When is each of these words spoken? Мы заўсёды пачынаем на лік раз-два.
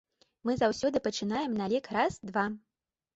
Мы 0.49 0.53
заўсёды 0.61 1.01
пачынаем 1.07 1.51
на 1.59 1.67
лік 1.73 1.91
раз-два. 1.99 2.47